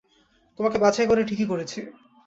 তোমাকে 0.59 0.77
বাছাই 0.79 1.07
করে 1.07 1.21
ঠিকই 1.23 1.45
করেছি। 1.45 1.79